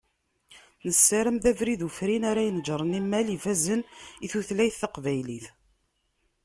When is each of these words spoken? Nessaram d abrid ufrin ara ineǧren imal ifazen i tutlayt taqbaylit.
Nessaram 0.87 1.37
d 1.43 1.45
abrid 1.51 1.81
ufrin 1.87 2.23
ara 2.29 2.41
ineǧren 2.47 2.97
imal 2.99 3.27
ifazen 3.35 3.81
i 4.25 4.27
tutlayt 4.31 4.75
taqbaylit. 4.81 5.45